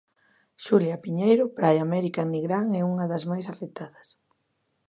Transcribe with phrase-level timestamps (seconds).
[0.63, 4.07] Xulia Piñeiro, Praia América en Nigrán é unha das máis afectadas.